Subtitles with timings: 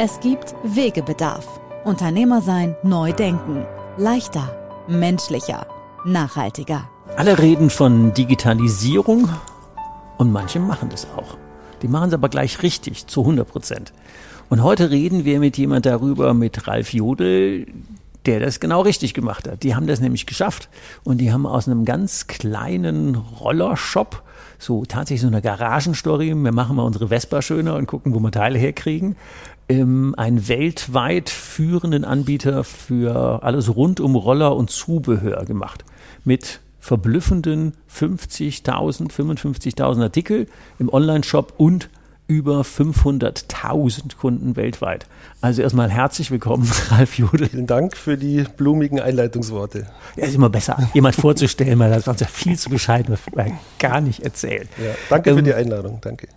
[0.00, 1.58] Es gibt Wegebedarf.
[1.84, 3.66] Unternehmer sein, neu denken.
[3.96, 4.56] Leichter,
[4.86, 5.66] menschlicher,
[6.04, 6.88] nachhaltiger.
[7.16, 9.28] Alle reden von Digitalisierung
[10.16, 11.36] und manche machen das auch.
[11.82, 13.92] Die machen es aber gleich richtig, zu 100 Prozent.
[14.48, 17.66] Und heute reden wir mit jemand darüber, mit Ralf Jodel,
[18.24, 19.64] der das genau richtig gemacht hat.
[19.64, 20.68] Die haben das nämlich geschafft
[21.02, 24.22] und die haben aus einem ganz kleinen Rollershop
[24.60, 26.34] so tatsächlich so eine Garagenstory.
[26.36, 29.16] Wir machen mal unsere Vespa schöner und gucken, wo wir Teile herkriegen
[29.68, 35.84] ähm, einen weltweit führenden Anbieter für alles rund um Roller und Zubehör gemacht.
[36.24, 40.46] Mit verblüffenden 50.000, 55.000 Artikel
[40.78, 41.90] im Online-Shop und
[42.28, 45.06] über 500.000 Kunden weltweit.
[45.40, 47.48] Also erstmal herzlich willkommen, Ralf Judel.
[47.48, 49.86] Vielen Dank für die blumigen Einleitungsworte.
[50.16, 53.16] Ja, ist immer besser, jemand vorzustellen, weil das war ja viel zu bescheiden,
[53.78, 54.68] gar nicht erzählen.
[54.76, 56.28] Ja, danke ähm, für die Einladung, danke.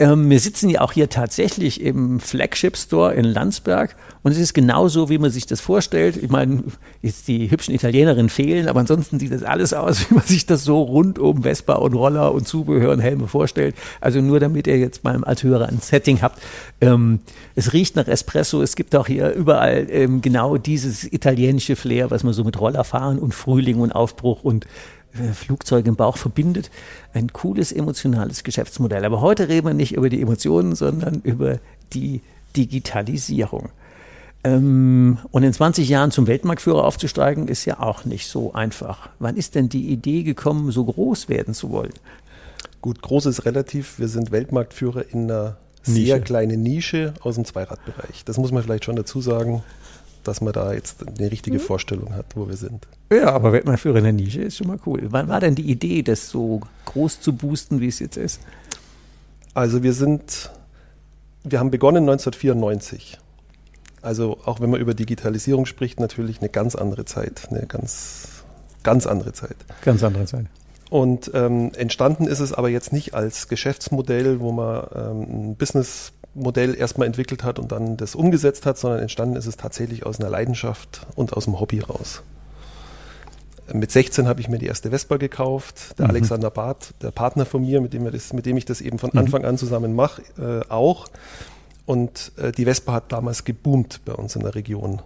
[0.00, 4.54] Ähm, wir sitzen ja auch hier tatsächlich im Flagship Store in Landsberg und es ist
[4.54, 6.16] genauso, wie man sich das vorstellt.
[6.16, 6.62] Ich meine,
[7.02, 10.62] jetzt die hübschen Italienerinnen fehlen, aber ansonsten sieht das alles aus, wie man sich das
[10.62, 13.74] so rund um Vespa und Roller und Zubehör und Helme vorstellt.
[14.00, 16.40] Also nur damit ihr jetzt mal als Hörer ein Setting habt.
[16.80, 17.18] Ähm,
[17.56, 18.62] es riecht nach Espresso.
[18.62, 23.18] Es gibt auch hier überall ähm, genau dieses italienische Flair, was man so mit Rollerfahren
[23.18, 24.66] und Frühling und Aufbruch und
[25.34, 26.70] Flugzeug im Bauch verbindet.
[27.12, 29.04] Ein cooles, emotionales Geschäftsmodell.
[29.04, 31.58] Aber heute reden wir nicht über die Emotionen, sondern über
[31.92, 32.20] die
[32.56, 33.70] Digitalisierung.
[34.44, 39.10] Ähm, und in 20 Jahren zum Weltmarktführer aufzusteigen, ist ja auch nicht so einfach.
[39.18, 41.92] Wann ist denn die Idee gekommen, so groß werden zu wollen?
[42.80, 43.98] Gut, groß ist relativ.
[43.98, 46.06] Wir sind Weltmarktführer in einer Nische.
[46.06, 48.24] sehr kleinen Nische aus dem Zweiradbereich.
[48.24, 49.62] Das muss man vielleicht schon dazu sagen
[50.28, 51.62] dass man da jetzt eine richtige mhm.
[51.62, 52.86] Vorstellung hat, wo wir sind.
[53.10, 55.02] Ja, aber Weltmeisterführer in der Nische ist schon mal cool.
[55.10, 58.40] Wann war denn die Idee, das so groß zu boosten, wie es jetzt ist?
[59.54, 60.50] Also wir sind,
[61.42, 63.18] wir haben begonnen 1994.
[64.02, 68.44] Also auch wenn man über Digitalisierung spricht, natürlich eine ganz andere Zeit, eine ganz,
[68.82, 69.56] ganz andere Zeit.
[69.82, 70.46] Ganz andere Zeit.
[70.90, 76.12] Und ähm, entstanden ist es aber jetzt nicht als Geschäftsmodell, wo man ähm, ein Business
[76.38, 80.20] Modell erstmal entwickelt hat und dann das umgesetzt hat, sondern entstanden ist es tatsächlich aus
[80.20, 82.22] einer Leidenschaft und aus dem Hobby raus.
[83.72, 85.98] Mit 16 habe ich mir die erste Vespa gekauft.
[85.98, 86.12] Der mhm.
[86.12, 89.10] Alexander Barth, der Partner von mir, mit dem, das, mit dem ich das eben von
[89.12, 89.18] mhm.
[89.18, 91.08] Anfang an zusammen mache, äh, auch.
[91.84, 95.02] Und äh, die Vespa hat damals geboomt bei uns in der Region.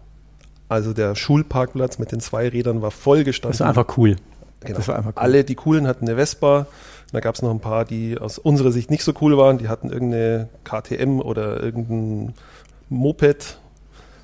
[0.69, 3.53] Also der Schulparkplatz mit den zwei Rädern war voll gestanden.
[3.53, 4.16] Das war einfach cool.
[4.65, 4.78] Genau.
[4.78, 5.23] Das war einfach cool.
[5.23, 6.67] Alle, die coolen hatten eine Vespa.
[7.12, 9.59] Da gab es noch ein paar, die aus unserer Sicht nicht so cool waren.
[9.59, 12.34] Die hatten irgendeine KTM oder irgendein
[12.89, 13.59] Moped.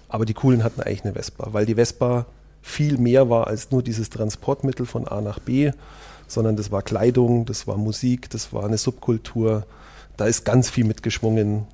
[0.09, 2.27] Aber die coolen hatten eigentlich eine Vespa, weil die Vespa
[2.63, 5.71] viel mehr war als nur dieses Transportmittel von A nach B,
[6.27, 9.65] sondern das war Kleidung, das war Musik, das war eine Subkultur.
[10.17, 11.67] Da ist ganz viel mitgeschwungen.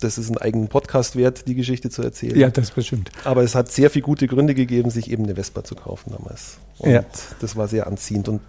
[0.00, 2.38] Das ist einen eigenen Podcast wert, die Geschichte zu erzählen.
[2.38, 3.10] Ja, das bestimmt.
[3.24, 6.58] Aber es hat sehr viele gute Gründe gegeben, sich eben eine Vespa zu kaufen damals.
[6.78, 7.04] Und ja.
[7.40, 8.28] das war sehr anziehend.
[8.28, 8.40] Und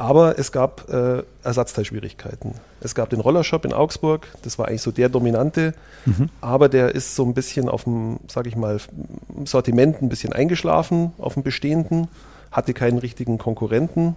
[0.00, 2.54] aber es gab äh, Ersatzteilschwierigkeiten.
[2.80, 5.74] Es gab den Rollershop in Augsburg, das war eigentlich so der dominante,
[6.06, 6.30] mhm.
[6.40, 8.80] aber der ist so ein bisschen auf dem, sage ich mal,
[9.44, 12.08] Sortiment ein bisschen eingeschlafen, auf dem bestehenden,
[12.50, 14.16] hatte keinen richtigen Konkurrenten.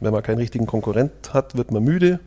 [0.00, 2.20] Wenn man keinen richtigen Konkurrent hat, wird man müde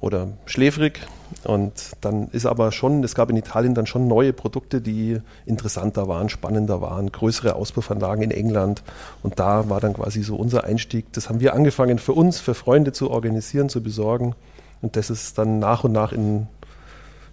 [0.00, 1.00] oder schläfrig.
[1.44, 6.06] Und dann ist aber schon, es gab in Italien dann schon neue Produkte, die interessanter
[6.06, 8.82] waren, spannender waren, größere Auspuffanlagen in England.
[9.22, 11.12] Und da war dann quasi so unser Einstieg.
[11.12, 14.34] Das haben wir angefangen für uns, für Freunde zu organisieren, zu besorgen.
[14.82, 16.48] Und das ist dann nach und nach in,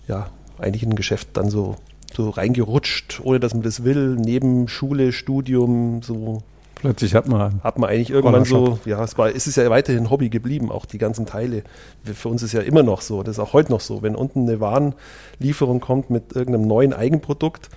[0.08, 0.28] ja,
[0.58, 1.76] eigentlich in ein Geschäft dann so,
[2.14, 6.44] so reingerutscht, ohne dass man das will, neben Schule, Studium, so
[6.80, 7.62] Plötzlich hat man.
[7.64, 10.86] Hat man eigentlich irgendwann so, ja, es, war, es ist ja weiterhin Hobby geblieben, auch
[10.86, 11.64] die ganzen Teile.
[12.04, 14.02] Für uns ist ja immer noch so, das ist auch heute noch so.
[14.02, 17.70] Wenn unten eine Warenlieferung kommt mit irgendeinem neuen Eigenprodukt,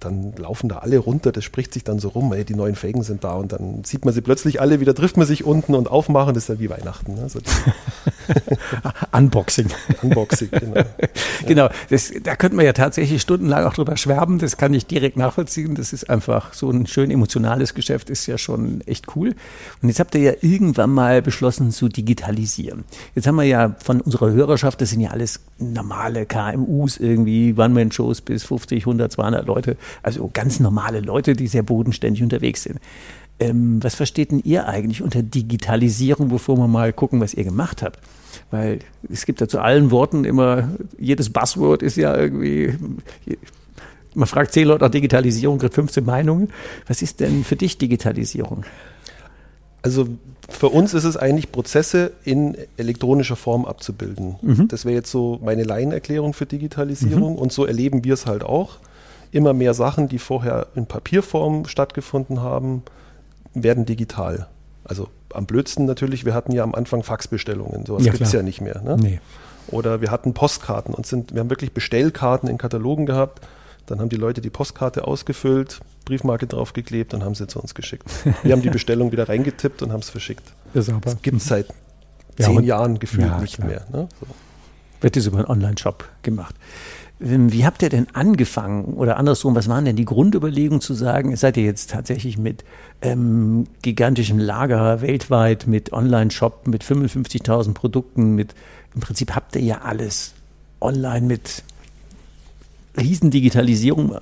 [0.00, 3.02] dann laufen da alle runter, das spricht sich dann so rum, ey, die neuen Felgen
[3.02, 5.90] sind da und dann sieht man sie plötzlich alle wieder, trifft man sich unten und
[5.90, 7.14] aufmachen, das ist ja wie Weihnachten.
[7.14, 7.22] Ne?
[7.22, 7.40] Also
[9.12, 9.68] Unboxing.
[10.02, 10.82] Unboxing, genau.
[11.46, 15.16] genau, das, da könnte man ja tatsächlich stundenlang auch drüber schwärmen, das kann ich direkt
[15.16, 19.34] nachvollziehen, das ist einfach so ein schön emotionales Geschäft, ist ja schon echt cool.
[19.82, 22.84] Und jetzt habt ihr ja irgendwann mal beschlossen zu digitalisieren.
[23.14, 28.20] Jetzt haben wir ja von unserer Hörerschaft, das sind ja alles normale KMUs irgendwie, One-Man-Shows
[28.20, 32.80] bis 50, 100, 200 Leute, also ganz normale Leute, die sehr bodenständig unterwegs sind.
[33.38, 37.82] Ähm, was versteht denn ihr eigentlich unter Digitalisierung, bevor wir mal gucken, was ihr gemacht
[37.82, 38.00] habt?
[38.50, 38.78] Weil
[39.10, 42.74] es gibt ja zu allen Worten immer, jedes Buzzword ist ja irgendwie,
[44.14, 46.48] man fragt zehn Leute nach Digitalisierung, kriegt 15 Meinungen.
[46.86, 48.64] Was ist denn für dich Digitalisierung?
[49.82, 50.08] Also
[50.48, 54.36] für uns ist es eigentlich, Prozesse in elektronischer Form abzubilden.
[54.40, 54.68] Mhm.
[54.68, 57.38] Das wäre jetzt so meine Laienerklärung für Digitalisierung mhm.
[57.38, 58.78] und so erleben wir es halt auch
[59.30, 62.82] immer mehr Sachen, die vorher in Papierform stattgefunden haben,
[63.54, 64.48] werden digital.
[64.84, 68.42] Also am blödsten natürlich, wir hatten ja am Anfang Faxbestellungen, sowas ja, gibt es ja
[68.42, 68.80] nicht mehr.
[68.82, 68.96] Ne?
[68.98, 69.20] Nee.
[69.68, 73.46] Oder wir hatten Postkarten und sind, wir haben wirklich Bestellkarten in Katalogen gehabt.
[73.86, 78.04] Dann haben die Leute die Postkarte ausgefüllt, Briefmarke draufgeklebt und haben sie zu uns geschickt.
[78.42, 80.44] Wir haben die Bestellung wieder reingetippt und haben es verschickt.
[80.74, 81.66] Das, das gibt es seit
[82.38, 83.68] zehn ja, Jahren gefühlt ja, nicht klar.
[83.68, 83.86] mehr.
[83.90, 84.08] Ne?
[84.20, 84.26] So.
[85.00, 86.54] Wird das über einen Online-Shop gemacht.
[87.20, 91.34] Ähm, wie habt ihr denn angefangen oder andersrum, was waren denn die Grundüberlegungen zu sagen,
[91.36, 92.64] seid ihr jetzt tatsächlich mit
[93.00, 98.54] ähm, gigantischem Lager weltweit, mit Online-Shop, mit 55.000 Produkten, mit
[98.94, 100.32] im Prinzip habt ihr ja alles
[100.80, 101.62] online mit
[102.98, 104.18] Riesendigitalisierung äh,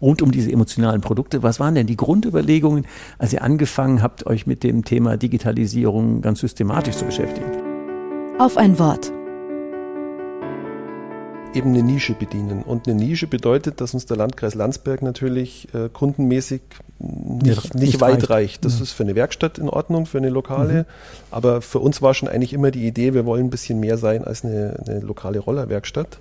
[0.00, 1.42] rund um diese emotionalen Produkte.
[1.42, 2.86] Was waren denn die Grundüberlegungen,
[3.18, 7.46] als ihr angefangen habt, euch mit dem Thema Digitalisierung ganz systematisch zu beschäftigen?
[8.38, 9.12] Auf ein Wort
[11.54, 12.62] eben eine Nische bedienen.
[12.62, 16.62] Und eine Nische bedeutet, dass uns der Landkreis Landsberg natürlich äh, kundenmäßig
[16.98, 18.30] nicht, nicht, nicht weit reicht.
[18.30, 18.64] reicht.
[18.64, 18.82] Das ja.
[18.82, 20.82] ist für eine Werkstatt in Ordnung, für eine lokale.
[20.82, 20.84] Mhm.
[21.30, 24.24] Aber für uns war schon eigentlich immer die Idee, wir wollen ein bisschen mehr sein
[24.24, 26.18] als eine, eine lokale Rollerwerkstatt.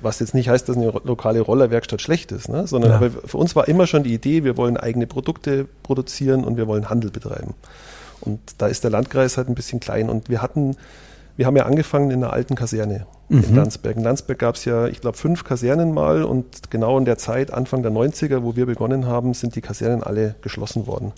[0.00, 2.66] Was jetzt nicht heißt, dass eine lokale Rollerwerkstatt schlecht ist, ne?
[2.66, 2.96] sondern ja.
[2.96, 6.66] aber für uns war immer schon die Idee, wir wollen eigene Produkte produzieren und wir
[6.66, 7.54] wollen Handel betreiben.
[8.20, 10.08] Und da ist der Landkreis halt ein bisschen klein.
[10.08, 10.76] Und wir hatten
[11.36, 13.44] wir haben ja angefangen in einer alten Kaserne mhm.
[13.44, 13.96] in Landsberg.
[13.96, 17.52] In Landsberg gab es ja, ich glaube, fünf Kasernen mal und genau in der Zeit,
[17.52, 21.12] Anfang der 90er, wo wir begonnen haben, sind die Kasernen alle geschlossen worden.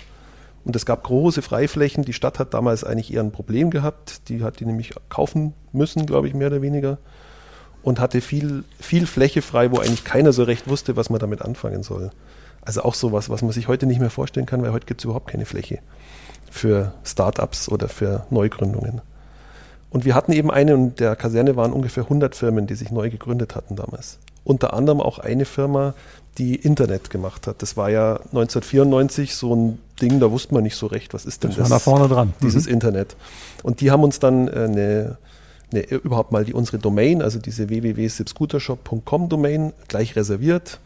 [0.64, 2.04] Und es gab große Freiflächen.
[2.04, 4.28] Die Stadt hat damals eigentlich eher ein Problem gehabt.
[4.28, 6.98] Die hat die nämlich kaufen müssen, glaube ich, mehr oder weniger.
[7.82, 11.42] Und hatte viel, viel Fläche frei, wo eigentlich keiner so recht wusste, was man damit
[11.42, 12.10] anfangen soll.
[12.62, 15.04] Also auch sowas, was man sich heute nicht mehr vorstellen kann, weil heute gibt es
[15.04, 15.80] überhaupt keine Fläche
[16.50, 19.02] für Startups oder für Neugründungen.
[19.94, 23.10] Und wir hatten eben eine, und der Kaserne waren ungefähr 100 Firmen, die sich neu
[23.10, 24.18] gegründet hatten damals.
[24.42, 25.94] Unter anderem auch eine Firma,
[26.36, 27.62] die Internet gemacht hat.
[27.62, 31.44] Das war ja 1994 so ein Ding, da wusste man nicht so recht, was ist
[31.44, 31.58] denn das?
[31.58, 31.70] das?
[31.70, 32.34] War da vorne dran.
[32.42, 32.72] Dieses mhm.
[32.72, 33.14] Internet.
[33.62, 35.18] Und die haben uns dann äh, eine,
[35.70, 40.80] eine, überhaupt mal die, unsere Domain, also diese www.sipscootershop.com Domain, gleich reserviert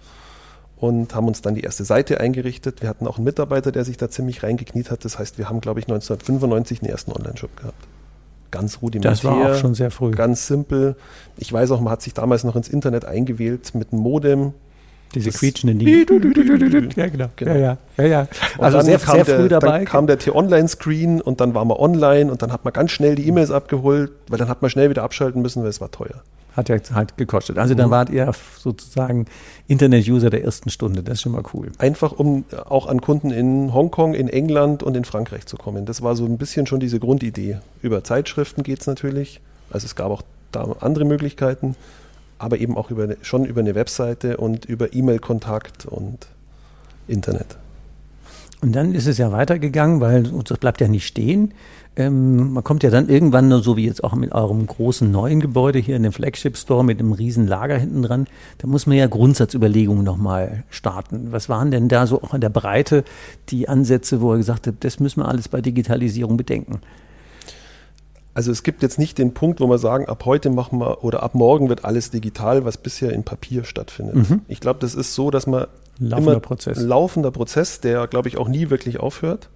[0.76, 2.82] und haben uns dann die erste Seite eingerichtet.
[2.82, 5.06] Wir hatten auch einen Mitarbeiter, der sich da ziemlich reingekniet hat.
[5.06, 7.88] Das heißt, wir haben, glaube ich, 1995 den ersten Online-Shop gehabt
[8.50, 9.10] ganz rudimentär.
[9.10, 10.10] Das war auch schon sehr früh.
[10.10, 10.96] Ganz simpel.
[11.36, 14.52] Ich weiß auch, man hat sich damals noch ins Internet eingewählt mit einem Modem.
[15.14, 16.06] Diese quietschenden die.
[16.96, 17.28] Ja, genau.
[17.34, 17.52] genau.
[17.52, 17.78] Ja, ja.
[17.96, 18.28] ja, ja.
[18.58, 19.78] Also sehr, sehr früh der, dabei.
[19.78, 23.14] Dann kam der T-Online-Screen und dann waren wir online und dann hat man ganz schnell
[23.14, 26.22] die E-Mails abgeholt, weil dann hat man schnell wieder abschalten müssen, weil es war teuer
[26.58, 27.56] hat ja halt gekostet.
[27.56, 27.92] Also dann mhm.
[27.92, 29.26] wart ihr sozusagen
[29.68, 31.02] Internet-User der ersten Stunde.
[31.02, 31.70] Das ist schon mal cool.
[31.78, 35.86] Einfach um auch an Kunden in Hongkong, in England und in Frankreich zu kommen.
[35.86, 37.58] Das war so ein bisschen schon diese Grundidee.
[37.80, 39.40] Über Zeitschriften geht es natürlich.
[39.70, 40.22] Also es gab auch
[40.52, 41.76] da andere Möglichkeiten,
[42.38, 46.26] aber eben auch über, schon über eine Webseite und über E-Mail-Kontakt und
[47.06, 47.56] Internet.
[48.60, 51.54] Und dann ist es ja weitergegangen, weil das bleibt ja nicht stehen.
[51.98, 55.80] Ähm, man kommt ja dann irgendwann, so wie jetzt auch mit eurem großen neuen Gebäude
[55.80, 58.28] hier in dem Flagship Store mit einem riesen Lager hinten dran,
[58.58, 61.32] da muss man ja Grundsatzüberlegungen nochmal starten.
[61.32, 63.02] Was waren denn da so auch in der Breite
[63.48, 66.80] die Ansätze, wo ihr gesagt habt, das müssen wir alles bei Digitalisierung bedenken?
[68.32, 71.24] Also es gibt jetzt nicht den Punkt, wo wir sagen, ab heute machen wir oder
[71.24, 74.14] ab morgen wird alles digital, was bisher in Papier stattfindet.
[74.14, 74.42] Mhm.
[74.46, 75.66] Ich glaube, das ist so, dass man
[75.98, 76.80] laufender immer Prozess.
[76.80, 79.48] laufender Prozess, der glaube ich auch nie wirklich aufhört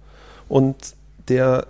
[0.49, 0.75] und
[1.29, 1.67] der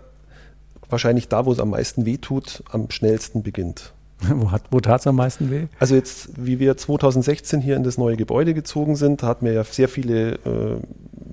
[0.93, 3.91] wahrscheinlich da, wo es am meisten weh tut, am schnellsten beginnt.
[4.29, 5.67] wo wo tat es am meisten weh?
[5.79, 9.53] Also jetzt, wie wir 2016 hier in das neue Gebäude gezogen sind, da hatten wir
[9.53, 10.77] ja sehr viele äh,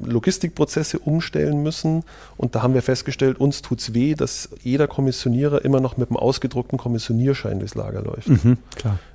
[0.04, 2.04] Logistikprozesse umstellen müssen.
[2.36, 6.10] Und da haben wir festgestellt, uns tut es weh, dass jeder Kommissionierer immer noch mit
[6.10, 8.28] einem ausgedruckten Kommissionierschein durchs Lager läuft.
[8.28, 8.58] Mhm,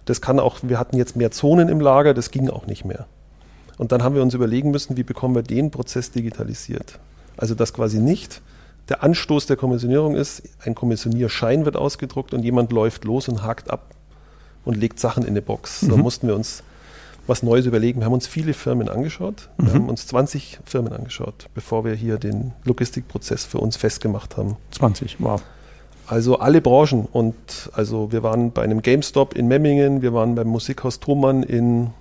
[0.06, 3.08] das kann auch, wir hatten jetzt mehr Zonen im Lager, das ging auch nicht mehr.
[3.78, 7.00] Und dann haben wir uns überlegen müssen, wie bekommen wir den Prozess digitalisiert.
[7.36, 8.42] Also dass quasi nicht
[8.90, 13.70] der Anstoß der Kommissionierung ist, ein Kommissionierschein wird ausgedruckt und jemand läuft los und hakt
[13.70, 13.96] ab
[14.64, 15.82] und legt Sachen in eine Box.
[15.82, 15.90] Mhm.
[15.90, 16.64] Da mussten wir uns
[17.28, 18.02] was Neues überlegen.
[18.02, 19.50] Wir haben uns viele Firmen angeschaut.
[19.58, 19.74] Wir mhm.
[19.74, 24.58] haben uns 20 Firmen angeschaut, bevor wir hier den Logistikprozess für uns festgemacht haben.
[24.72, 25.42] 20, wow.
[26.08, 27.08] Also alle Branchen.
[27.12, 31.92] Und also wir waren bei einem GameStop in Memmingen, wir waren beim Musikhaus Thomann in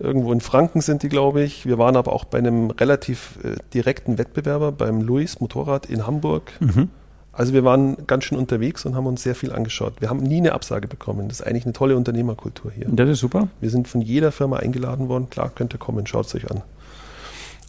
[0.00, 1.66] irgendwo in Franken sind die, glaube ich.
[1.66, 6.52] Wir waren aber auch bei einem relativ äh, direkten Wettbewerber, beim Louis Motorrad in Hamburg.
[6.60, 6.88] Mhm.
[7.32, 9.94] Also wir waren ganz schön unterwegs und haben uns sehr viel angeschaut.
[10.00, 11.28] Wir haben nie eine Absage bekommen.
[11.28, 12.86] Das ist eigentlich eine tolle Unternehmerkultur hier.
[12.90, 13.48] Das ist super.
[13.60, 15.30] Wir sind von jeder Firma eingeladen worden.
[15.30, 16.62] Klar, könnt ihr kommen, schaut es euch an.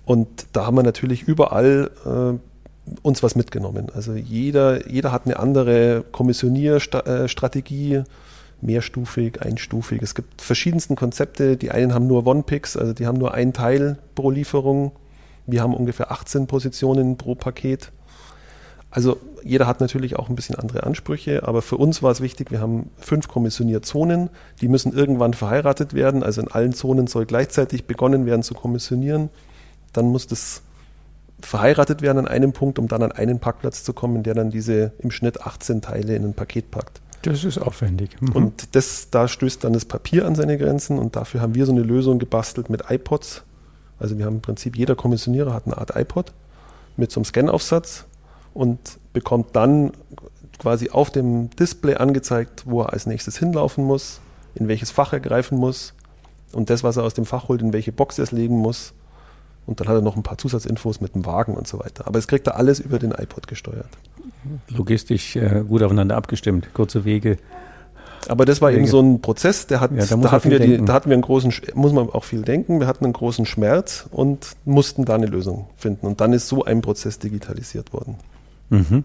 [0.04, 2.34] Und da haben wir natürlich überall äh,
[3.04, 3.88] uns was mitgenommen.
[3.94, 8.04] Also jeder, jeder hat eine andere Kommissionierstrategie
[8.62, 10.01] mehrstufig, einstufig.
[10.01, 11.58] Es gibt verschiedensten Konzepte.
[11.58, 14.91] Die einen haben nur One-Picks, also die haben nur ein Teil pro Lieferung.
[15.48, 17.91] Wir haben ungefähr 18 Positionen pro Paket.
[18.91, 22.51] Also jeder hat natürlich auch ein bisschen andere Ansprüche, aber für uns war es wichtig,
[22.51, 26.24] wir haben fünf Kommissionierzonen, die müssen irgendwann verheiratet werden.
[26.24, 29.30] Also in allen Zonen soll gleichzeitig begonnen werden zu kommissionieren.
[29.94, 30.62] Dann muss das
[31.39, 34.91] verheiratet werden an einem Punkt, um dann an einen Parkplatz zu kommen, der dann diese
[35.00, 37.01] im Schnitt 18 Teile in ein Paket packt.
[37.24, 38.20] Das ist aufwendig.
[38.22, 38.32] Mhm.
[38.32, 41.72] Und das, da stößt dann das Papier an seine Grenzen und dafür haben wir so
[41.72, 43.44] eine Lösung gebastelt mit iPods.
[44.00, 46.34] Also wir haben im Prinzip, jeder Kommissionierer hat eine Art iPod
[46.98, 48.06] mit so einem Scannaufsatz
[48.54, 48.80] und
[49.13, 49.92] bekommt dann
[50.58, 54.20] quasi auf dem Display angezeigt, wo er als nächstes hinlaufen muss,
[54.56, 55.94] in welches Fach er greifen muss
[56.51, 58.94] und das, was er aus dem Fach holt, in welche Box er es legen muss.
[59.65, 62.08] Und dann hat er noch ein paar Zusatzinfos mit dem Wagen und so weiter.
[62.08, 63.89] Aber es kriegt er alles über den iPod gesteuert
[64.70, 67.38] logistisch äh, gut aufeinander abgestimmt, kurze Wege.
[68.27, 68.82] Aber das war Wege.
[68.82, 71.15] eben so ein Prozess, der hat, ja, da, da hatten wir die, da hatten wir
[71.15, 75.15] einen großen, muss man auch viel denken, wir hatten einen großen Schmerz und mussten da
[75.15, 76.06] eine Lösung finden.
[76.06, 78.15] Und dann ist so ein Prozess digitalisiert worden.
[78.72, 79.04] Mhm.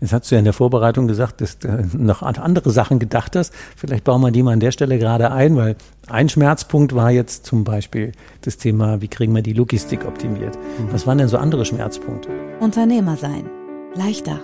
[0.00, 3.36] Jetzt hast du ja in der Vorbereitung gesagt, dass du noch an andere Sachen gedacht
[3.36, 3.52] hast.
[3.76, 7.44] Vielleicht bauen wir die mal an der Stelle gerade ein, weil ein Schmerzpunkt war jetzt
[7.44, 10.56] zum Beispiel das Thema, wie kriegen wir die Logistik optimiert.
[10.56, 10.92] Mhm.
[10.92, 12.30] Was waren denn so andere Schmerzpunkte?
[12.60, 13.50] Unternehmer sein.
[13.94, 14.40] Leichter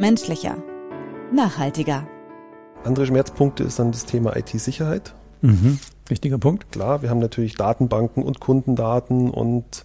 [0.00, 0.56] menschlicher,
[1.32, 2.06] nachhaltiger.
[2.84, 5.14] Andere Schmerzpunkte ist dann das Thema IT-Sicherheit.
[5.42, 5.78] Mhm.
[6.08, 6.72] Wichtiger Punkt.
[6.72, 9.84] Klar, wir haben natürlich Datenbanken und Kundendaten und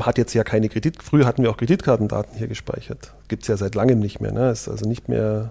[0.00, 1.02] hat jetzt ja keine Kredit.
[1.02, 3.12] Früher hatten wir auch Kreditkartendaten hier gespeichert.
[3.28, 4.32] Gibt es ja seit langem nicht mehr.
[4.32, 4.50] Ne?
[4.50, 5.50] Ist also nicht mehr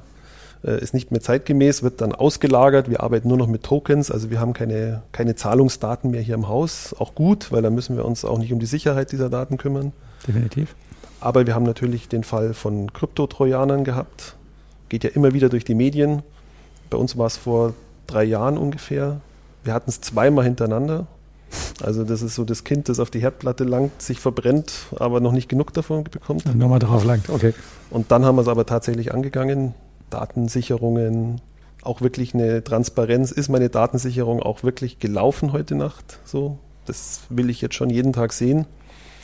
[0.63, 2.89] äh, ist nicht mehr zeitgemäß, wird dann ausgelagert.
[2.89, 6.47] Wir arbeiten nur noch mit Tokens, also wir haben keine, keine Zahlungsdaten mehr hier im
[6.47, 6.95] Haus.
[6.97, 9.93] Auch gut, weil da müssen wir uns auch nicht um die Sicherheit dieser Daten kümmern.
[10.27, 10.75] Definitiv.
[11.21, 14.35] Aber wir haben natürlich den Fall von Kryptotrojanern gehabt.
[14.89, 16.23] Geht ja immer wieder durch die Medien.
[16.89, 17.73] Bei uns war es vor
[18.07, 19.21] drei Jahren ungefähr.
[19.63, 21.07] Wir hatten es zweimal hintereinander.
[21.83, 25.31] Also das ist so das Kind, das auf die Herdplatte langt, sich verbrennt, aber noch
[25.31, 26.45] nicht genug davon bekommt.
[26.45, 27.53] Und nochmal drauf langt, okay.
[27.89, 29.73] Und dann haben wir es aber tatsächlich angegangen.
[30.09, 31.41] Datensicherungen,
[31.83, 33.31] auch wirklich eine Transparenz.
[33.31, 36.19] Ist meine Datensicherung auch wirklich gelaufen heute Nacht?
[36.25, 38.65] So, das will ich jetzt schon jeden Tag sehen.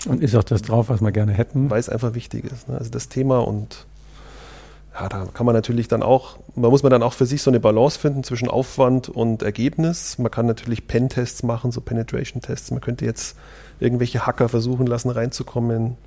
[0.08, 1.70] Und ist auch das drauf, was wir gerne hätten?
[1.70, 2.70] Weil es einfach wichtig ist.
[2.70, 2.78] Ne?
[2.78, 3.86] Also das Thema und
[4.98, 7.52] ja, da kann man natürlich dann auch, man muss man dann auch für sich so
[7.52, 10.18] eine Balance finden zwischen Aufwand und Ergebnis.
[10.18, 12.72] Man kann natürlich Pen-Tests machen, so Penetration-Tests.
[12.72, 13.36] Man könnte jetzt
[13.82, 15.98] irgendwelche Hacker versuchen lassen, reinzukommen.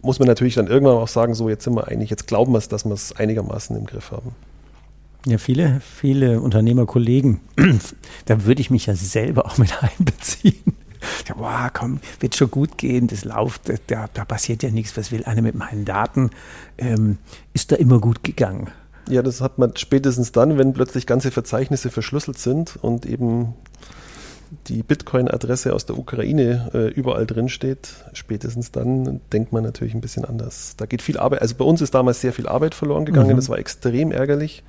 [0.00, 2.58] Muss man natürlich dann irgendwann auch sagen, so jetzt sind wir eigentlich, jetzt glauben wir
[2.58, 4.34] es, dass wir es einigermaßen im Griff haben.
[5.24, 7.38] Ja, viele, viele Unternehmerkollegen,
[8.24, 10.74] da würde ich mich ja selber auch mit einbeziehen
[11.28, 15.12] ja, boah, komm, wird schon gut gehen, das läuft, da, da passiert ja nichts, was
[15.12, 16.30] will einer mit meinen Daten,
[16.78, 17.18] ähm,
[17.52, 18.70] ist da immer gut gegangen.
[19.08, 23.54] Ja, das hat man spätestens dann, wenn plötzlich ganze Verzeichnisse verschlüsselt sind und eben
[24.68, 30.00] die Bitcoin-Adresse aus der Ukraine äh, überall drin steht, spätestens dann denkt man natürlich ein
[30.00, 30.74] bisschen anders.
[30.76, 33.36] Da geht viel Arbeit, also bei uns ist damals sehr viel Arbeit verloren gegangen, mhm.
[33.36, 34.62] das war extrem ärgerlich.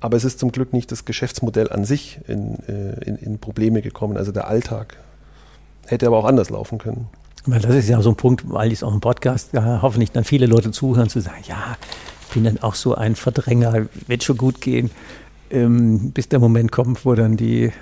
[0.00, 3.82] Aber es ist zum Glück nicht das Geschäftsmodell an sich in, äh, in, in Probleme
[3.82, 4.96] gekommen, also der Alltag
[5.90, 7.08] Hätte aber auch anders laufen können.
[7.46, 10.22] Das ist ja so ein Punkt, weil ich es auch im Podcast ja, hoffentlich dann
[10.22, 11.76] viele Leute zuhören, zu sagen, ja,
[12.28, 14.92] ich bin dann auch so ein Verdränger, wird schon gut gehen,
[15.50, 17.72] ähm, bis der Moment kommt, wo dann die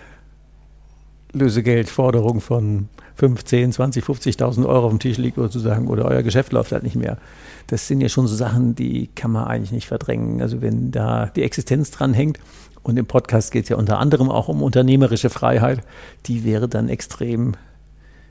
[1.35, 5.51] Lösegeldforderung von 15, 20, 50.000 Euro auf dem Tisch liegt oder
[5.87, 7.19] oder euer Geschäft läuft halt nicht mehr.
[7.67, 10.41] Das sind ja schon so Sachen, die kann man eigentlich nicht verdrängen.
[10.41, 12.39] Also wenn da die Existenz dran hängt
[12.83, 15.83] und im Podcast geht es ja unter anderem auch um unternehmerische Freiheit,
[16.25, 17.53] die wäre dann extrem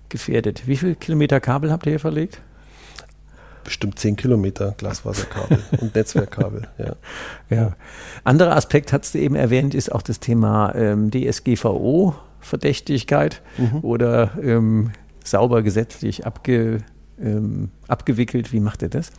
[0.09, 0.67] gefährdet.
[0.67, 2.41] Wie viele Kilometer Kabel habt ihr hier verlegt?
[3.63, 6.95] Bestimmt zehn Kilometer Glasfaserkabel und Netzwerkkabel, ja.
[7.49, 7.73] ja.
[8.23, 13.79] Anderer Aspekt, hast du eben erwähnt, ist auch das Thema ähm, DSGVO-Verdächtigkeit mhm.
[13.81, 14.91] oder ähm,
[15.23, 16.77] sauber gesetzlich abge,
[17.21, 18.53] ähm, abgewickelt.
[18.53, 19.11] Wie macht ihr das?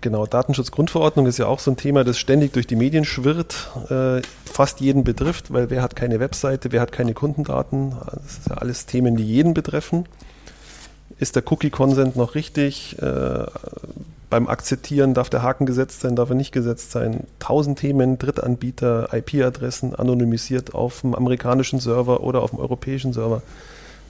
[0.00, 4.20] Genau, Datenschutzgrundverordnung ist ja auch so ein Thema, das ständig durch die Medien schwirrt, äh,
[4.54, 8.58] fast jeden betrifft, weil wer hat keine Webseite, wer hat keine Kundendaten, das sind ja
[8.58, 10.06] alles Themen, die jeden betreffen.
[11.18, 12.96] Ist der Cookie-Consent noch richtig?
[13.02, 13.46] Äh,
[14.30, 17.24] beim Akzeptieren darf der Haken gesetzt sein, darf er nicht gesetzt sein?
[17.40, 23.42] Tausend Themen, Drittanbieter, IP-Adressen anonymisiert auf dem amerikanischen Server oder auf dem europäischen Server.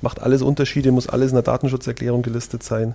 [0.03, 2.95] Macht alles Unterschiede, muss alles in der Datenschutzerklärung gelistet sein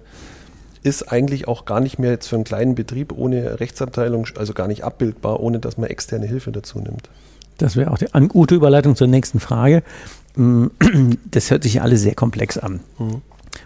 [0.81, 4.67] ist eigentlich auch gar nicht mehr jetzt für einen kleinen Betrieb ohne Rechtsabteilung, also gar
[4.67, 7.09] nicht abbildbar, ohne dass man externe Hilfe dazu nimmt.
[7.59, 9.83] Das wäre auch die gute Überleitung zur nächsten Frage.
[10.35, 10.67] Mm,
[11.31, 12.79] das hört sich ja alles sehr komplex an.
[12.97, 13.21] Mhm.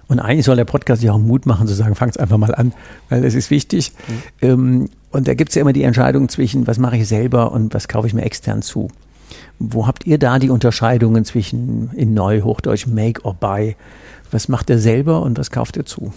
[0.07, 2.73] Und eigentlich soll der Podcast ja auch Mut machen, zu sagen, fangt einfach mal an,
[3.09, 3.93] weil das ist wichtig.
[4.41, 4.89] Mhm.
[5.11, 7.87] Und da gibt es ja immer die Entscheidung zwischen, was mache ich selber und was
[7.87, 8.89] kaufe ich mir extern zu.
[9.59, 13.75] Wo habt ihr da die Unterscheidungen zwischen in Neuhochdeutsch Make or Buy?
[14.31, 16.11] Was macht ihr selber und was kauft ihr zu?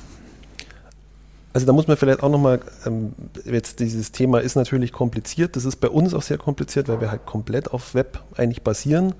[1.56, 3.14] Also da muss man vielleicht auch nochmal, ähm,
[3.46, 7.10] jetzt dieses Thema ist natürlich kompliziert, das ist bei uns auch sehr kompliziert, weil wir
[7.10, 9.14] halt komplett auf Web eigentlich basieren.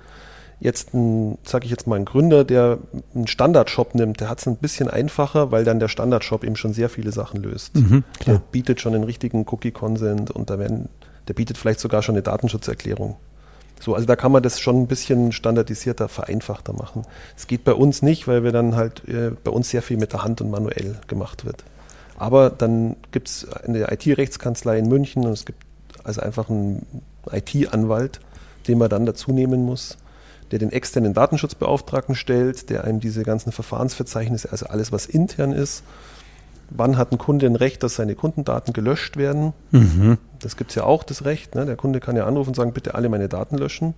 [0.61, 0.91] Jetzt
[1.45, 2.77] sage ich jetzt mal, ein Gründer, der
[3.15, 6.75] einen Standardshop nimmt, der hat es ein bisschen einfacher, weil dann der Standardshop eben schon
[6.75, 7.75] sehr viele Sachen löst.
[7.75, 10.91] Mhm, der bietet schon den richtigen Cookie-Consent und da werden,
[11.29, 13.17] der bietet vielleicht sogar schon eine Datenschutzerklärung.
[13.81, 17.07] So, also da kann man das schon ein bisschen standardisierter, vereinfachter machen.
[17.35, 20.13] Es geht bei uns nicht, weil wir dann halt äh, bei uns sehr viel mit
[20.13, 21.65] der Hand und manuell gemacht wird.
[22.19, 25.65] Aber dann gibt es eine IT-Rechtskanzlei in München und es gibt
[26.05, 26.87] also einfach einen
[27.31, 28.21] IT-Anwalt,
[28.69, 29.99] den man dann dazu nehmen muss,
[30.51, 35.83] der den externen Datenschutzbeauftragten stellt, der einem diese ganzen Verfahrensverzeichnisse, also alles, was intern ist,
[36.71, 39.53] wann hat ein Kunde ein Recht, dass seine Kundendaten gelöscht werden.
[39.71, 40.19] Mhm.
[40.41, 41.55] Das gibt es ja auch, das Recht.
[41.55, 41.67] Ne?
[41.67, 43.95] Der Kunde kann ja anrufen und sagen, bitte alle meine Daten löschen.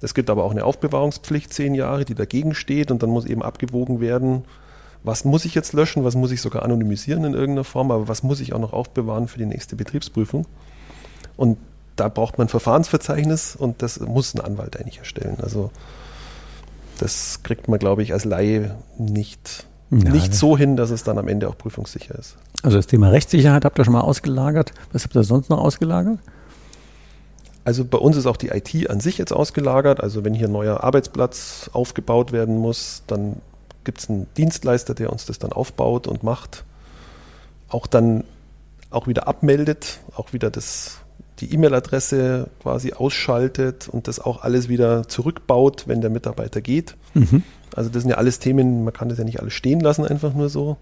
[0.00, 3.42] Es gibt aber auch eine Aufbewahrungspflicht, zehn Jahre, die dagegen steht und dann muss eben
[3.42, 4.44] abgewogen werden,
[5.04, 8.22] was muss ich jetzt löschen, was muss ich sogar anonymisieren in irgendeiner Form, aber was
[8.22, 10.46] muss ich auch noch aufbewahren für die nächste Betriebsprüfung.
[11.36, 11.58] Und
[11.96, 15.36] da braucht man ein Verfahrensverzeichnis und das muss ein Anwalt eigentlich erstellen.
[15.42, 15.70] Also
[16.98, 21.18] das kriegt man, glaube ich, als Laie nicht, ja, nicht so hin, dass es dann
[21.18, 22.36] am Ende auch prüfungssicher ist.
[22.62, 24.72] Also das Thema Rechtssicherheit habt ihr schon mal ausgelagert.
[24.92, 26.18] Was habt ihr sonst noch ausgelagert?
[27.64, 30.00] Also bei uns ist auch die IT an sich jetzt ausgelagert.
[30.00, 33.36] Also wenn hier ein neuer Arbeitsplatz aufgebaut werden muss, dann
[33.84, 36.64] gibt es einen Dienstleister, der uns das dann aufbaut und macht.
[37.68, 38.24] Auch dann
[38.90, 40.98] auch wieder abmeldet, auch wieder das,
[41.40, 46.96] die E-Mail-Adresse quasi ausschaltet und das auch alles wieder zurückbaut, wenn der Mitarbeiter geht.
[47.14, 47.42] Mhm.
[47.74, 50.32] Also das sind ja alles Themen, man kann das ja nicht alles stehen lassen, einfach
[50.34, 50.76] nur so.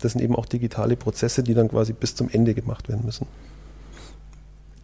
[0.00, 3.26] Das sind eben auch digitale Prozesse, die dann quasi bis zum Ende gemacht werden müssen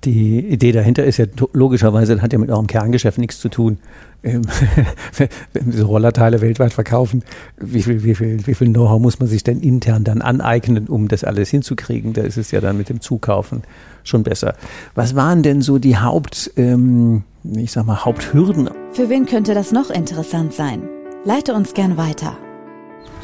[0.05, 3.79] die Idee dahinter ist ja logischerweise, das hat ja mit eurem Kerngeschäft nichts zu tun.
[4.23, 4.43] Ähm,
[5.53, 7.25] wenn wir so Rollerteile weltweit verkaufen,
[7.57, 11.09] wie viel, wie viel, wie viel Know-how muss man sich denn intern dann aneignen, um
[11.09, 12.13] das alles hinzukriegen?
[12.13, 13.63] Da ist es ja dann mit dem Zukaufen
[14.05, 14.55] schon besser.
[14.95, 18.71] Was waren denn so die Haupt, ähm, ich sag mal, Haupthürden?
[18.93, 20.83] Für wen könnte das noch interessant sein?
[21.25, 22.37] Leite uns gern weiter.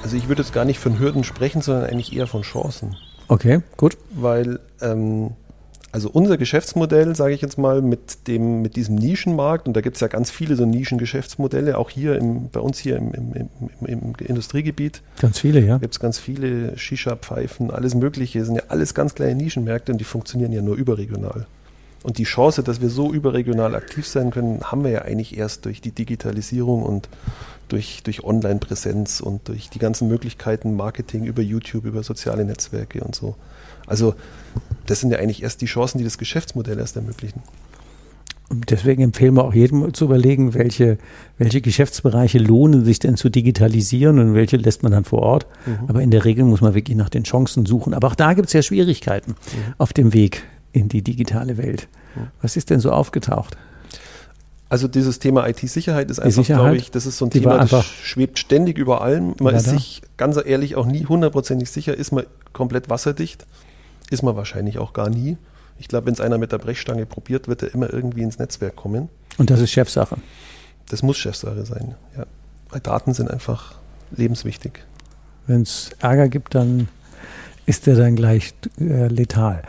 [0.02, 2.96] Also ich würde jetzt gar nicht von Hürden sprechen, sondern eigentlich eher von Chancen.
[3.28, 3.96] Okay, gut.
[4.10, 5.30] Weil ähm,
[5.94, 9.94] also unser Geschäftsmodell, sage ich jetzt mal, mit dem, mit diesem Nischenmarkt, und da gibt
[9.94, 13.48] es ja ganz viele so Nischengeschäftsmodelle, auch hier im, bei uns hier im, im,
[13.87, 15.02] im, Industriegebiet.
[15.20, 15.78] Ganz viele, ja.
[15.78, 20.04] Gibt es ganz viele Shisha-Pfeifen, alles Mögliche, sind ja alles ganz kleine Nischenmärkte und die
[20.04, 21.46] funktionieren ja nur überregional.
[22.02, 25.64] Und die Chance, dass wir so überregional aktiv sein können, haben wir ja eigentlich erst
[25.64, 27.09] durch die Digitalisierung und
[27.68, 33.14] durch, durch Online-Präsenz und durch die ganzen Möglichkeiten Marketing über YouTube, über soziale Netzwerke und
[33.14, 33.37] so.
[33.87, 34.14] Also
[34.87, 37.42] das sind ja eigentlich erst die Chancen, die das Geschäftsmodell erst ermöglichen.
[38.51, 40.99] Und deswegen empfehlen wir auch jedem zu überlegen, welche,
[41.38, 45.47] welche Geschäftsbereiche lohnen sich denn zu digitalisieren und welche lässt man dann vor Ort.
[45.64, 45.79] Mhm.
[45.88, 47.94] Aber in der Regel muss man wirklich nach den Chancen suchen.
[47.94, 49.75] Aber auch da gibt es ja Schwierigkeiten mhm.
[49.79, 51.88] auf dem Weg in die digitale Welt.
[52.14, 52.29] Mhm.
[52.42, 53.57] Was ist denn so aufgetaucht?
[54.68, 58.38] Also dieses Thema IT-Sicherheit ist einfach, glaube ich, das ist so ein Thema, das schwebt
[58.38, 59.35] ständig über allem.
[59.38, 63.47] Man ist sich ganz ehrlich auch nie hundertprozentig sicher, ist man komplett wasserdicht.
[64.11, 65.37] Ist man wahrscheinlich auch gar nie.
[65.79, 68.77] Ich glaube, wenn es einer mit der Brechstange probiert, wird er immer irgendwie ins Netzwerk
[68.77, 69.09] kommen.
[69.38, 70.17] Und das ist Chefsache.
[70.88, 72.27] Das muss Chefsache sein, ja.
[72.71, 73.77] Weil Daten sind einfach
[74.11, 74.85] lebenswichtig.
[75.47, 76.88] Wenn es Ärger gibt, dann
[77.67, 79.62] ist der dann gleich äh, letal.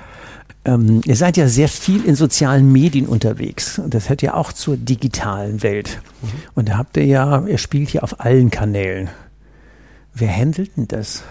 [0.65, 4.51] Ähm, ihr seid ja sehr viel in sozialen Medien unterwegs und das hört ja auch
[4.51, 6.01] zur digitalen Welt.
[6.21, 6.27] Mhm.
[6.55, 9.09] Und da habt ihr ja, ihr spielt ja auf allen Kanälen.
[10.13, 11.23] Wer handelt denn das?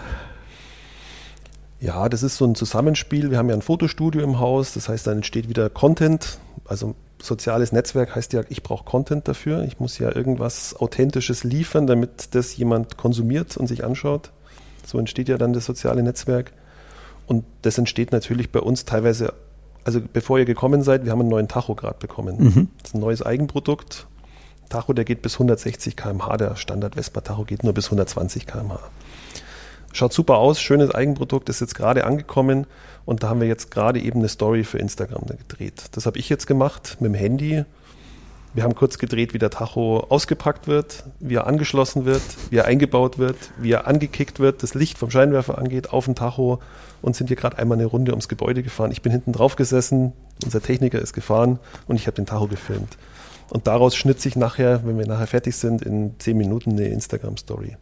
[1.79, 3.31] Ja, das ist so ein Zusammenspiel.
[3.31, 6.39] Wir haben ja ein Fotostudio im Haus, das heißt, dann entsteht wieder Content.
[6.65, 9.63] Also soziales Netzwerk heißt ja, ich brauche Content dafür.
[9.63, 14.31] Ich muss ja irgendwas Authentisches liefern, damit das jemand konsumiert und sich anschaut.
[14.85, 16.53] So entsteht ja dann das soziale Netzwerk.
[17.27, 19.33] Und das entsteht natürlich bei uns teilweise,
[19.83, 22.37] also bevor ihr gekommen seid, wir haben einen neuen Tacho gerade bekommen.
[22.37, 22.69] Mhm.
[22.79, 24.07] Das ist ein neues Eigenprodukt.
[24.69, 26.37] Tacho, der geht bis 160 km/h.
[26.37, 28.79] Der Standard Vespa Tacho geht nur bis 120 km/h.
[29.95, 32.67] Schaut super aus, schönes Eigenprodukt, ist jetzt gerade angekommen
[33.05, 35.85] und da haben wir jetzt gerade eben eine Story für Instagram gedreht.
[35.93, 37.63] Das habe ich jetzt gemacht mit dem Handy.
[38.53, 42.65] Wir haben kurz gedreht, wie der Tacho ausgepackt wird, wie er angeschlossen wird, wie er
[42.65, 46.59] eingebaut wird, wie er angekickt wird, das Licht vom Scheinwerfer angeht auf den Tacho
[47.01, 48.91] und sind hier gerade einmal eine Runde ums Gebäude gefahren.
[48.91, 50.11] Ich bin hinten drauf gesessen,
[50.43, 52.97] unser Techniker ist gefahren und ich habe den Tacho gefilmt.
[53.49, 57.77] Und daraus schnitt sich nachher, wenn wir nachher fertig sind, in zehn Minuten eine Instagram-Story.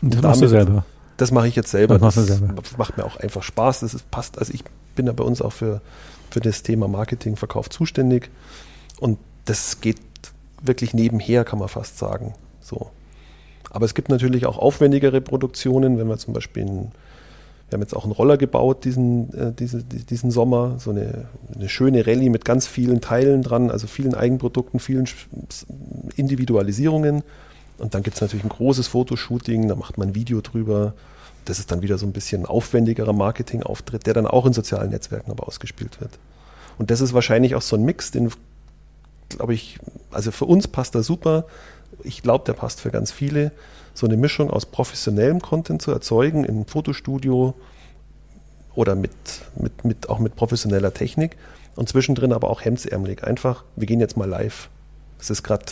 [0.00, 0.84] Und das machst du selber?
[1.16, 1.98] Das mache ich jetzt selber.
[1.98, 2.62] Das, das selber.
[2.76, 3.80] macht mir auch einfach Spaß.
[3.80, 4.38] Das ist, passt.
[4.38, 5.80] Also ich bin ja bei uns auch für,
[6.30, 8.30] für das Thema Marketing, Verkauf zuständig.
[9.00, 9.98] Und das geht
[10.62, 12.34] wirklich nebenher, kann man fast sagen.
[12.60, 12.90] So.
[13.70, 16.92] Aber es gibt natürlich auch aufwendigere Produktionen, wenn wir zum Beispiel einen,
[17.68, 21.68] wir haben jetzt auch einen Roller gebaut diesen, äh, diese, diesen Sommer, so eine, eine
[21.68, 25.06] schöne Rallye mit ganz vielen Teilen dran, also vielen Eigenprodukten, vielen
[26.16, 27.22] Individualisierungen.
[27.78, 30.94] Und dann gibt es natürlich ein großes Fotoshooting, da macht man ein Video drüber.
[31.44, 35.30] Das ist dann wieder so ein bisschen aufwendigerer Marketingauftritt, der dann auch in sozialen Netzwerken
[35.30, 36.18] aber ausgespielt wird.
[36.78, 38.32] Und das ist wahrscheinlich auch so ein Mix, den,
[39.28, 39.78] glaube ich,
[40.10, 41.44] also für uns passt er super.
[42.02, 43.52] Ich glaube, der passt für ganz viele.
[43.94, 47.54] So eine Mischung aus professionellem Content zu erzeugen im Fotostudio
[48.74, 49.12] oder mit,
[49.56, 51.36] mit, mit, auch mit professioneller Technik
[51.76, 53.24] und zwischendrin aber auch hemdsärmelig.
[53.24, 54.68] Einfach, wir gehen jetzt mal live.
[55.18, 55.64] Es ist gerade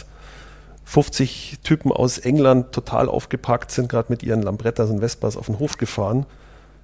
[0.85, 5.59] 50 Typen aus England total aufgepackt, sind gerade mit ihren Lambrettas und Vespas auf den
[5.59, 6.27] Hof gefahren.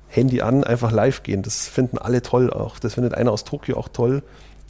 [0.08, 1.42] Handy an, einfach live gehen.
[1.42, 2.78] Das finden alle toll auch.
[2.78, 4.22] Das findet einer aus Tokio auch toll.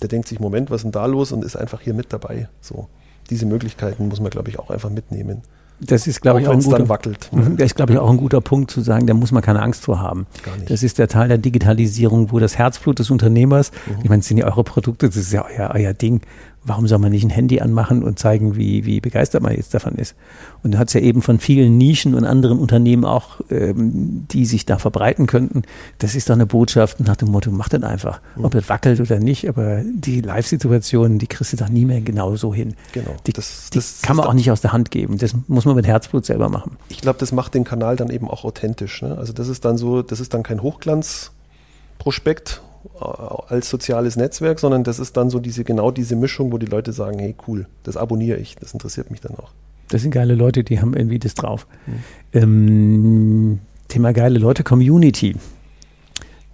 [0.03, 1.33] Der denkt sich, Moment, was ist denn da los?
[1.33, 2.49] Und ist einfach hier mit dabei.
[2.61, 2.89] So.
[3.31, 5.43] Diese Möglichkeiten muss man, glaube ich, auch einfach mitnehmen.
[5.81, 7.31] Das ist, glaube ich, auch ein guter, dann wackelt.
[7.33, 7.57] Mhm.
[7.57, 9.85] Das ist, glaube ich, auch ein guter Punkt zu sagen, da muss man keine Angst
[9.85, 10.27] vor haben.
[10.69, 14.01] Das ist der Teil der Digitalisierung, wo das Herzblut des Unternehmers, mhm.
[14.03, 16.21] ich meine, es sind ja eure Produkte, das ist ja euer, euer Ding,
[16.63, 19.95] warum soll man nicht ein Handy anmachen und zeigen, wie, wie begeistert man jetzt davon
[19.95, 20.15] ist?
[20.63, 24.67] Und du hast ja eben von vielen Nischen und anderen Unternehmen auch, ähm, die sich
[24.67, 25.63] da verbreiten könnten.
[25.99, 28.21] Das ist doch eine Botschaft nach dem Motto, mach das einfach.
[28.37, 28.45] Mhm.
[28.45, 32.37] Ob das wackelt oder nicht, aber die Live-Situationen, die kriegst du doch nie mehr genau
[32.37, 32.75] so hin.
[32.93, 33.17] Genau.
[33.27, 35.17] Die, das, das kann man auch nicht aus der Hand geben.
[35.17, 36.77] Das muss man mit Herzblut selber machen.
[36.89, 39.01] Ich glaube, das macht den Kanal dann eben auch authentisch.
[39.01, 39.17] Ne?
[39.17, 44.85] Also das ist dann so, das ist dann kein Hochglanzprospekt äh, als soziales Netzwerk, sondern
[44.85, 47.97] das ist dann so diese, genau diese Mischung, wo die Leute sagen, hey cool, das
[47.97, 49.51] abonniere ich, das interessiert mich dann auch.
[49.89, 51.67] Das sind geile Leute, die haben irgendwie das drauf.
[51.87, 51.93] Mhm.
[52.33, 55.37] Ähm, Thema geile Leute, Community.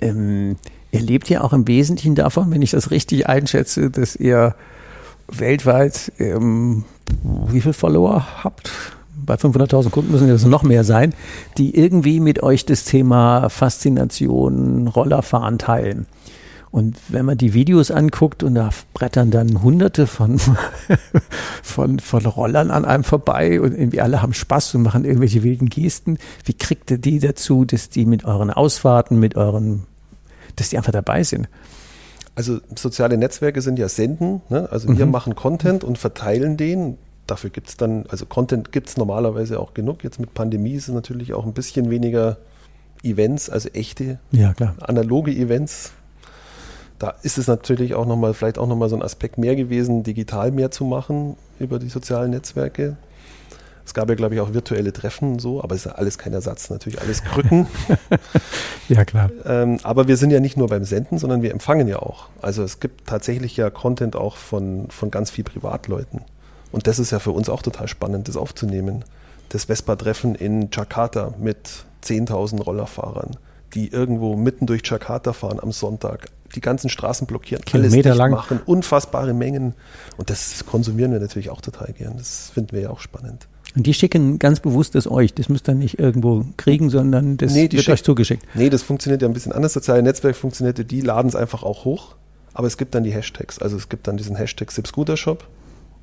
[0.01, 0.57] Ähm,
[0.91, 4.55] ihr lebt ja auch im Wesentlichen davon, wenn ich das richtig einschätze, dass ihr
[5.29, 6.85] weltweit ähm,
[7.49, 8.71] wie viele Follower habt?
[9.27, 11.13] Bei 500.000 Kunden müssen es noch mehr sein,
[11.59, 16.07] die irgendwie mit euch das Thema Faszination Rollerfahren teilen.
[16.71, 20.39] Und wenn man die Videos anguckt und da brettern dann hunderte von,
[21.63, 25.71] von, von Rollern an einem vorbei und irgendwie alle haben Spaß und machen irgendwelche wilden
[25.71, 29.85] Gesten, wie kriegt ihr die dazu, dass die mit euren Ausfahrten, mit euren,
[30.57, 31.49] dass die einfach dabei sind?
[32.35, 34.69] Also soziale Netzwerke sind ja Senden, ne?
[34.71, 35.13] also wir mhm.
[35.13, 39.75] machen Content und verteilen den dafür gibt es dann, also Content gibt es normalerweise auch
[39.75, 40.05] genug.
[40.05, 42.37] Jetzt mit Pandemie ist es natürlich auch ein bisschen weniger
[43.03, 45.93] Events, also echte, ja, analoge Events.
[46.99, 50.51] Da ist es natürlich auch nochmal, vielleicht auch nochmal so ein Aspekt mehr gewesen, digital
[50.51, 52.97] mehr zu machen über die sozialen Netzwerke.
[53.85, 56.19] Es gab ja, glaube ich, auch virtuelle Treffen und so, aber es ist ja alles
[56.19, 57.69] kein Ersatz, natürlich alles Krücken.
[58.89, 59.31] ja, klar.
[59.45, 62.29] Ähm, aber wir sind ja nicht nur beim Senden, sondern wir empfangen ja auch.
[62.43, 66.23] Also es gibt tatsächlich ja Content auch von, von ganz viel Privatleuten.
[66.77, 69.03] Und das ist ja für uns auch total spannend, das aufzunehmen.
[69.49, 71.71] Das Vespa-Treffen in Jakarta mit
[72.05, 73.39] 10.000 Rollerfahrern,
[73.73, 78.31] die irgendwo mitten durch Jakarta fahren am Sonntag, die ganzen Straßen blockieren, Kilometer alles lang
[78.31, 79.73] machen, unfassbare Mengen.
[80.19, 82.19] Und das konsumieren wir natürlich auch total gern.
[82.19, 83.49] Das finden wir ja auch spannend.
[83.75, 85.33] Und die schicken ganz bewusst das euch.
[85.33, 88.45] Das müsst ihr nicht irgendwo kriegen, sondern das nee, wird euch zugeschickt.
[88.53, 89.73] Nee, das funktioniert ja ein bisschen anders.
[89.73, 92.17] Soziale Netzwerk funktioniert, die laden es einfach auch hoch.
[92.53, 93.61] Aber es gibt dann die Hashtags.
[93.61, 95.49] Also es gibt dann diesen Hashtag Sip Scooter Shop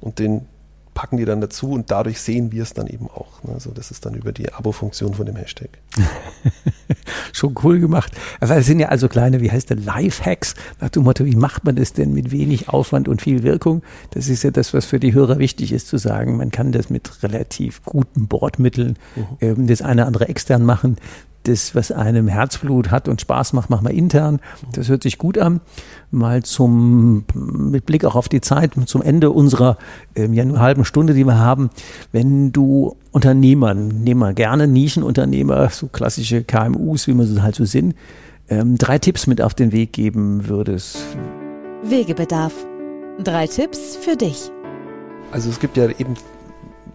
[0.01, 0.47] und den
[0.93, 3.43] packen die dann dazu und dadurch sehen wir es dann eben auch.
[3.43, 3.53] Ne?
[3.53, 5.69] Also das ist dann über die Abo-Funktion von dem Hashtag.
[7.33, 8.13] schon cool gemacht.
[8.39, 11.65] Aber es sind ja also kleine, wie heißt der, Lifehacks, nach dem Motto, wie macht
[11.65, 13.83] man das denn mit wenig Aufwand und viel Wirkung?
[14.11, 16.37] Das ist ja das, was für die Hörer wichtig ist zu sagen.
[16.37, 19.25] Man kann das mit relativ guten Bordmitteln, mhm.
[19.41, 20.97] ähm, das eine andere extern machen
[21.43, 24.39] das, was einem Herzblut hat und Spaß macht, machen wir intern.
[24.71, 25.61] Das hört sich gut an.
[26.11, 29.77] Mal zum, mit Blick auch auf die Zeit, zum Ende unserer
[30.15, 31.69] ähm, ja nur halben Stunde, die wir haben.
[32.11, 37.65] Wenn du Unternehmer, nehmen wir gerne Nischenunternehmer, so klassische KMUs, wie wir sie halt so
[37.65, 37.95] sind,
[38.49, 40.97] ähm, drei Tipps mit auf den Weg geben würdest.
[41.83, 42.53] Wegebedarf.
[43.23, 44.49] Drei Tipps für dich.
[45.31, 46.15] Also es gibt ja eben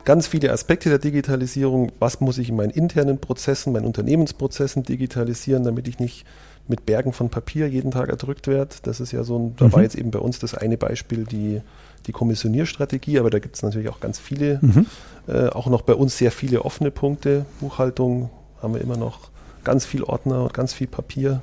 [0.08, 1.92] ganz viele Aspekte der Digitalisierung.
[1.98, 6.24] Was muss ich in meinen internen Prozessen, meinen Unternehmensprozessen digitalisieren, damit ich nicht
[6.66, 8.74] mit Bergen von Papier jeden Tag erdrückt werde.
[8.84, 9.72] Das ist ja so ein, da mhm.
[9.74, 11.60] war jetzt eben bei uns das eine Beispiel, die,
[12.06, 14.86] die Kommissionierstrategie, aber da gibt es natürlich auch ganz viele, mhm.
[15.26, 17.44] äh, auch noch bei uns sehr viele offene Punkte.
[17.60, 18.30] Buchhaltung
[18.62, 19.28] haben wir immer noch
[19.62, 21.42] ganz viel Ordner und ganz viel Papier.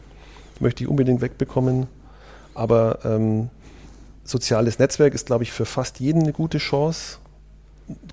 [0.60, 1.86] Möchte ich unbedingt wegbekommen.
[2.56, 3.50] Aber ähm,
[4.24, 7.20] soziales Netzwerk ist, glaube ich, für fast jeden eine gute Chance.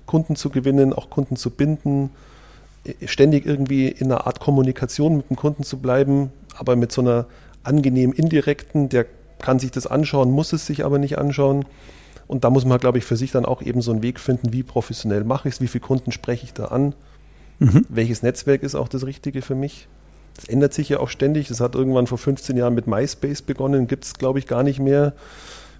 [0.05, 2.11] Kunden zu gewinnen, auch Kunden zu binden,
[3.05, 7.25] ständig irgendwie in einer Art Kommunikation mit dem Kunden zu bleiben, aber mit so einer
[7.63, 9.05] angenehm indirekten, der
[9.39, 11.65] kann sich das anschauen, muss es sich aber nicht anschauen.
[12.27, 14.53] Und da muss man, glaube ich, für sich dann auch eben so einen Weg finden,
[14.53, 16.95] wie professionell mache ich es, wie viele Kunden spreche ich da an,
[17.59, 17.85] mhm.
[17.89, 19.87] welches Netzwerk ist auch das Richtige für mich.
[20.35, 21.47] Das ändert sich ja auch ständig.
[21.47, 24.79] Das hat irgendwann vor 15 Jahren mit MySpace begonnen, gibt es, glaube ich, gar nicht
[24.79, 25.13] mehr.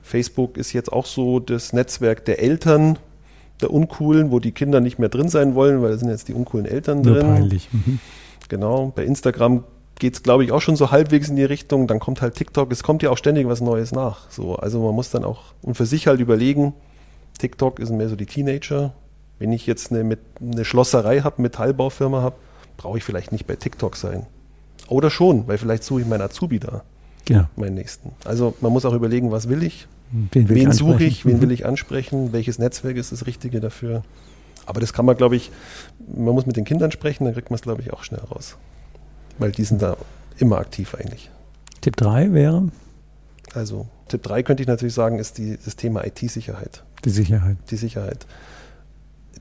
[0.04, 3.00] Facebook ist jetzt auch so das Netzwerk der Eltern,
[3.62, 6.34] der Uncoolen, wo die Kinder nicht mehr drin sein wollen, weil da sind jetzt die
[6.34, 7.28] uncoolen Eltern Nur drin.
[7.28, 7.70] peinlich.
[7.72, 8.00] Mhm.
[8.50, 8.92] Genau.
[8.96, 9.64] Bei Instagram
[10.00, 11.88] geht es, glaube ich, auch schon so halbwegs in die Richtung.
[11.88, 12.72] Dann kommt halt TikTok.
[12.72, 14.30] Es kommt ja auch ständig was Neues nach.
[14.30, 16.74] So, also man muss dann auch und für sich halt überlegen,
[17.40, 18.94] TikTok ist mehr so die Teenager.
[19.40, 22.36] Wenn ich jetzt eine, mit, eine Schlosserei habe, Metallbaufirma habe,
[22.78, 24.26] brauche ich vielleicht nicht bei TikTok sein.
[24.88, 26.84] Oder schon, weil vielleicht suche ich meinen Azubi da.
[27.26, 27.46] Genau.
[27.56, 28.12] Meinen nächsten.
[28.26, 29.88] Also man muss auch überlegen, was will ich
[30.32, 34.04] Wen, wen suche ich, wen will ich ansprechen, welches Netzwerk ist das Richtige dafür.
[34.68, 35.52] Aber das kann man, glaube ich,
[36.08, 38.56] man muss mit den Kindern sprechen, dann kriegt man es, glaube ich, auch schnell raus.
[39.40, 39.98] Weil die sind da
[40.38, 41.32] immer aktiv eigentlich.
[41.82, 42.70] Tipp 3 wäre?
[43.56, 46.84] Also Tipp 3 könnte ich natürlich sagen, ist die, das Thema IT-Sicherheit.
[47.06, 47.58] Die Sicherheit.
[47.72, 48.28] Die Sicherheit.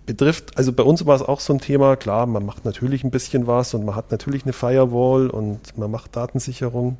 [0.06, 3.10] Betrifft, also bei uns war es auch so ein Thema, klar, man macht natürlich ein
[3.10, 6.96] bisschen was und man hat natürlich eine Firewall und man macht Datensicherung.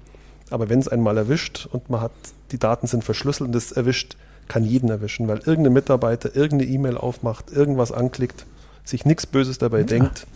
[0.53, 2.13] Aber wenn es einmal erwischt und man hat,
[2.51, 4.17] die Daten sind verschlüsselt und das erwischt,
[4.49, 8.45] kann jeden erwischen, weil irgendein Mitarbeiter irgendeine E-Mail aufmacht, irgendwas anklickt,
[8.85, 9.85] sich nichts Böses dabei ja.
[9.85, 10.27] denkt,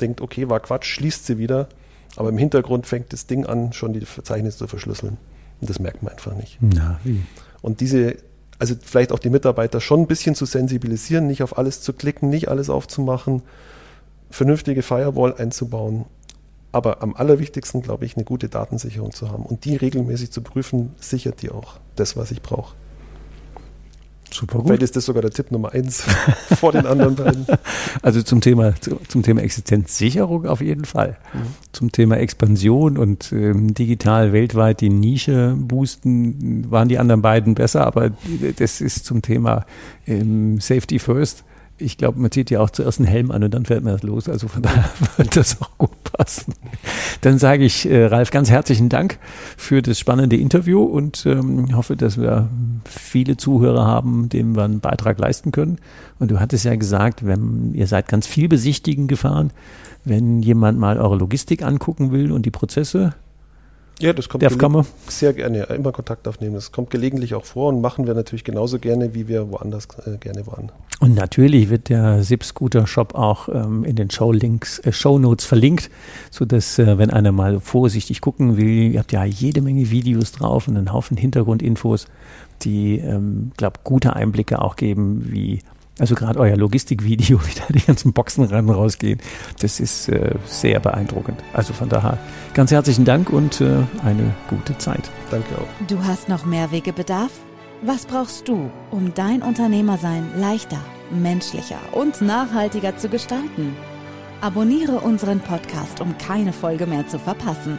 [0.00, 1.68] denkt, okay, war Quatsch, schließt sie wieder,
[2.16, 5.18] aber im Hintergrund fängt das Ding an, schon die Verzeichnisse zu verschlüsseln.
[5.60, 6.58] Und das merkt man einfach nicht.
[6.60, 7.22] Na, wie?
[7.62, 8.16] Und diese,
[8.58, 12.28] also vielleicht auch die Mitarbeiter schon ein bisschen zu sensibilisieren, nicht auf alles zu klicken,
[12.28, 13.42] nicht alles aufzumachen,
[14.30, 16.06] vernünftige Firewall einzubauen
[16.72, 19.44] aber am allerwichtigsten, glaube ich, eine gute Datensicherung zu haben.
[19.44, 22.74] Und die regelmäßig zu prüfen, sichert die auch das, was ich brauche.
[24.32, 24.68] Super gut.
[24.68, 26.04] Vielleicht ist das sogar der Tipp Nummer eins
[26.60, 27.46] vor den anderen beiden.
[28.02, 28.74] Also zum Thema,
[29.08, 31.18] zum Thema Existenzsicherung auf jeden Fall.
[31.32, 31.38] Mhm.
[31.72, 37.86] Zum Thema Expansion und ähm, digital weltweit die Nische boosten, waren die anderen beiden besser,
[37.86, 38.10] aber
[38.56, 39.66] das ist zum Thema
[40.06, 41.44] ähm, Safety First
[41.80, 44.02] ich glaube, man zieht ja auch zuerst einen Helm an und dann fährt man das
[44.02, 44.28] los.
[44.28, 44.84] Also von daher
[45.16, 46.54] wird das auch gut passen.
[47.20, 49.18] Dann sage ich, äh, Ralf, ganz herzlichen Dank
[49.56, 52.48] für das spannende Interview und ähm, hoffe, dass wir
[52.84, 55.78] viele Zuhörer haben, denen wir einen Beitrag leisten können.
[56.18, 59.50] Und du hattest ja gesagt, wenn ihr seid ganz viel besichtigen gefahren,
[60.04, 63.14] wenn jemand mal eure Logistik angucken will und die Prozesse,
[64.00, 64.42] ja, das kommt
[65.08, 66.54] sehr gerne, immer Kontakt aufnehmen.
[66.54, 70.16] Das kommt gelegentlich auch vor und machen wir natürlich genauso gerne, wie wir woanders äh,
[70.18, 70.72] gerne waren.
[71.00, 75.90] Und natürlich wird der SIP-Scooter-Shop auch ähm, in den Show-Links, äh, Show-Notes verlinkt,
[76.30, 80.68] sodass, äh, wenn einer mal vorsichtig gucken will, ihr habt ja jede Menge Videos drauf
[80.68, 82.06] und einen Haufen Hintergrundinfos,
[82.62, 85.60] die, ähm, glaube gute Einblicke auch geben, wie
[86.00, 89.20] also gerade euer Logistikvideo, wie da die ganzen Boxen rein und rausgehen,
[89.60, 91.38] das ist äh, sehr beeindruckend.
[91.52, 92.18] Also von daher
[92.54, 95.10] ganz herzlichen Dank und äh, eine gute Zeit.
[95.30, 95.86] Danke auch.
[95.86, 97.30] Du hast noch mehr Wegebedarf?
[97.82, 103.74] Was brauchst du, um dein Unternehmersein leichter, menschlicher und nachhaltiger zu gestalten?
[104.42, 107.78] Abonniere unseren Podcast, um keine Folge mehr zu verpassen.